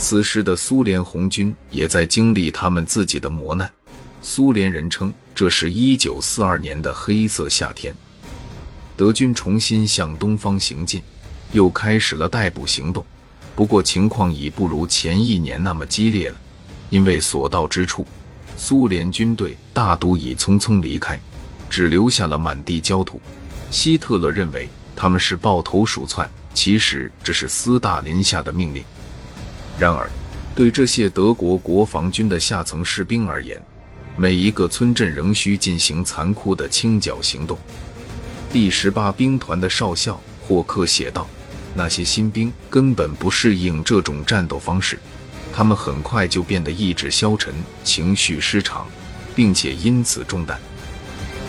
[0.00, 3.70] 此时的苏联红军也在经历他们自己的磨难。
[4.22, 7.94] 苏联人称这是一九四二年的黑色夏天。
[8.96, 11.02] 德军重新向东方行进，
[11.52, 13.04] 又开始了逮捕行动。
[13.54, 16.36] 不过情况已不如前一年那么激烈了，
[16.88, 18.06] 因为所到之处，
[18.56, 21.20] 苏联军队大都已匆匆离开，
[21.68, 23.20] 只留下了满地焦土。
[23.70, 28.82] 希特勒认为他们是抱头鼠窜，其实这是斯大林下的命令。
[29.80, 30.06] 然而，
[30.54, 33.58] 对这些德国国防军的下层士兵而言，
[34.14, 37.58] 每一个村镇仍需进行残酷的清剿行动。
[38.52, 41.26] 第十八兵团的少校霍克写道
[41.72, 44.98] ：“那些新兵根本不适应这种战斗方式，
[45.50, 48.86] 他们很快就变得意志消沉、情绪失常，
[49.34, 50.60] 并且因此中弹。”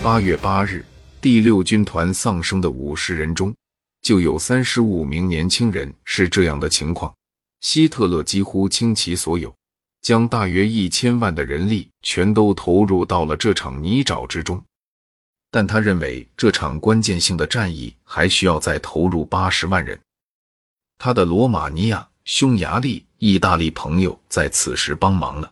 [0.02, 0.86] 八月八日，
[1.20, 3.54] 第六军团丧生的五十人中，
[4.02, 7.14] 就有三十五名年轻人是这样的情况。
[7.62, 9.56] 希特勒几乎倾其所有，
[10.02, 14.62] 将大约一千万的人力全都投入到了这场泥沼之中。
[15.50, 20.00] 但他认为这场关键性的战役还需要再投入八十万人。
[20.98, 25.52] 他的罗马尼亚、匈牙利、意大利朋友在此时帮忙了。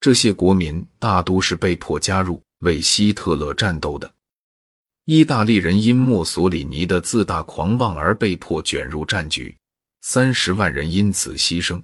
[0.00, 4.10] 这些国民大都是被迫加入为希特勒战斗的。
[5.06, 9.54] 意大利人因墨索里尼的自大狂妄而被迫卷入战局。
[10.00, 11.82] 三十万人因此牺牲。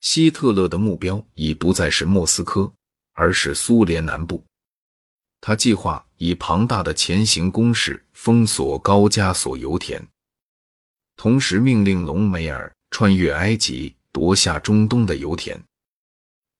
[0.00, 2.72] 希特勒的目标已不再是莫斯科，
[3.12, 4.42] 而是苏联南部。
[5.40, 10.06] 他计划以庞大的前行攻势封锁高加索油田，
[11.16, 15.62] 同时命令隆美尔穿越埃及夺下中东的油田。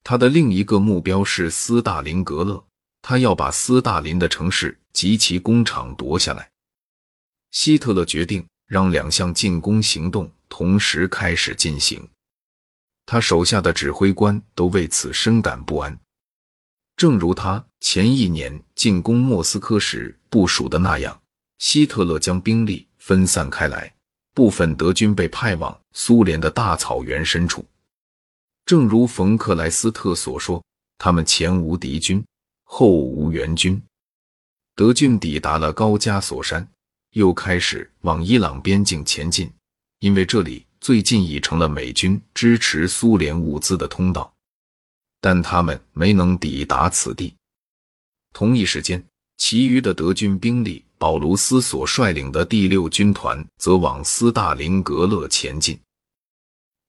[0.02, 2.64] 他的另一个目标是斯大林格勒，
[3.02, 6.50] 他要把斯大林的城市及其工厂夺下来。
[7.50, 10.30] 希特勒决定让两项进攻行动。
[10.50, 12.06] 同时开始进行，
[13.06, 15.98] 他手下的指挥官都为此深感不安。
[16.96, 21.18] 正如他前一年进攻莫斯科时部署的那样，
[21.58, 23.94] 希特勒将兵力分散开来，
[24.34, 27.64] 部分德军被派往苏联的大草原深处。
[28.66, 30.62] 正如冯克莱斯特所说
[30.98, 32.22] ：“他们前无敌军，
[32.64, 33.82] 后无援军。”
[34.76, 36.68] 德军抵达了高加索山，
[37.12, 39.50] 又开始往伊朗边境前进。
[40.00, 44.32] 因为这里最近已成了美军支持苏联物资的通道，
[45.20, 47.34] 但他们没能抵达此地。
[48.32, 49.04] 同一时间，
[49.36, 55.78] 其余的德军兵力，保卢斯所率领的第六军团则往斯大林格勒前进。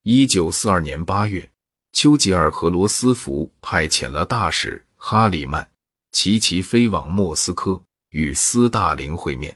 [0.04, 1.46] 一九四二年八月，
[1.92, 5.70] 丘吉尔和罗斯福派遣了大使哈里曼，
[6.12, 9.54] 齐齐飞往莫斯科与斯大林会面，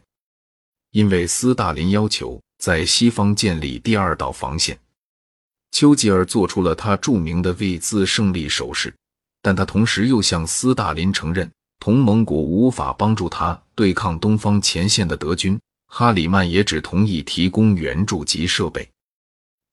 [0.90, 2.38] 因为斯大林要求。
[2.58, 4.78] 在西方建立第二道防线，
[5.70, 8.94] 丘吉尔做出了他著名的 V 字胜利手势，
[9.42, 15.58] 但他同时又向斯大林承认同盟国无法帮助他对抗东方前线的德军。
[15.88, 18.86] 哈里曼也只同意提供援助及设备，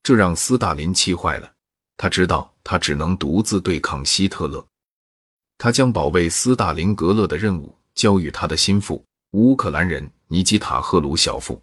[0.04, 1.52] 这让斯大林气坏了。
[1.98, 4.64] 他知道他只能独自对抗希特勒，
[5.58, 11.60] 他将保卫斯大林格勒的任务交予他的心腹乌克兰人尼基塔·赫鲁晓夫。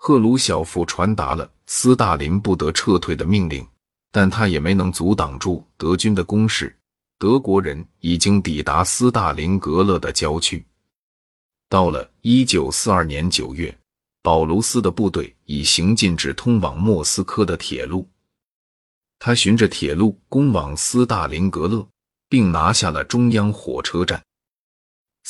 [0.00, 3.66] 赫鲁晓夫传达了斯大林不得撤退的命令，
[4.12, 6.74] 但他也没能阻挡住德军的攻势。
[7.18, 10.64] 德国人已经抵达斯大林格勒的郊区。
[11.68, 13.76] 到了一九四二年九月，
[14.22, 18.08] 保卢斯的部队已行进至通往莫斯科的铁路。
[19.18, 21.86] 他循着铁路攻往斯大林格勒，
[22.28, 24.22] 并拿下了中央火车站。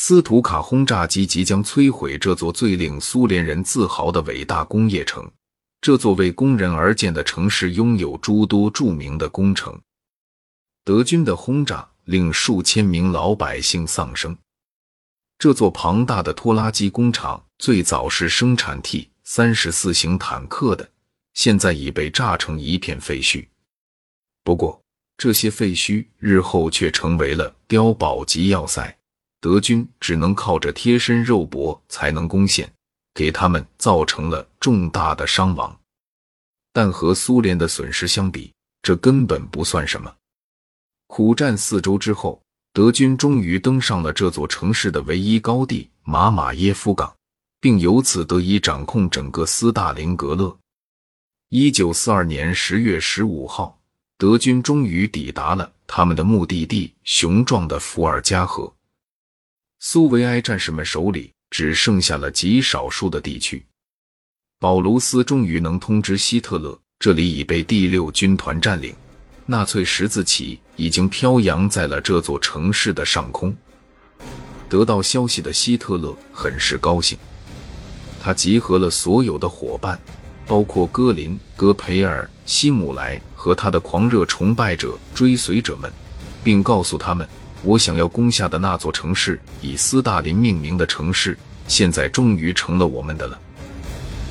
[0.00, 5.28] 斯图卡轰炸机即将摧毁这座最令苏联人自豪的伟大工业城。
[5.80, 9.76] 这座为工人而建的城市拥有诸多著名的工程。
[10.84, 14.38] 德军的轰炸令数千名老百姓丧生。
[15.36, 20.88] 这座庞大的拖拉机工厂最早是生产 T 三十四型坦克的，
[21.34, 23.48] 现在已被炸成一片废墟。
[24.44, 24.80] 不过，
[25.16, 28.94] 这些废墟日后却成为了碉堡级要塞。
[29.40, 32.70] 德军只能靠着贴身肉搏才能攻陷，
[33.14, 35.78] 给他们造成了重大的伤亡。
[36.72, 38.52] 但和苏联的损失相比，
[38.82, 40.12] 这根本不算什么。
[41.06, 42.40] 苦战四周之后，
[42.72, 47.14] 德军终于登上了这座城市的唯一高地马马耶夫港，
[47.60, 50.56] 并由此得以掌控整个斯大林格勒。
[51.48, 53.80] 一九四二年十月十五号，
[54.18, 58.72] 德军终于抵达了他们的目的地——雄壮的伏尔加河。
[59.80, 63.64] 苏维埃战士们手里只剩下了极少数的地区。
[64.58, 68.92] 保卢斯终于能通知希特勒这里已被第六军团占领，
[69.46, 73.56] 纳粹十字旗已经飘扬在了这座城市的上空。
[74.68, 77.16] 得到消息的希特勒很是高兴，
[78.20, 79.96] 他集合了所有的伙伴，
[80.44, 85.90] 包括戈林、戈培尔、希姆莱和他的狂热崇拜者、追随者们，
[86.42, 87.26] 并告诉他们
[87.62, 93.38] ：“我想要攻下的那座城市，以斯大林命名的城市，现在终于成了我们的了。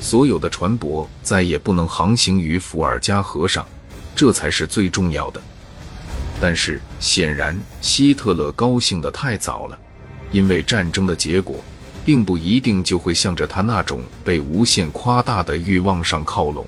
[0.00, 3.66] 所有的船舶再也不能航行于伏尔加河上，
[4.16, 5.40] 这才是最重要的。”
[6.40, 9.78] 但是，显然希特勒高兴得太早了。
[10.30, 11.56] 因为战争的结果，
[12.04, 16.66] 并不一定就会向着他那种被无限夸大的欲望上靠拢。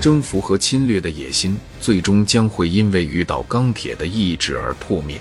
[0.00, 5.20] 征服和侵略的野心，最终将会因为遇到钢铁的意志而破灭。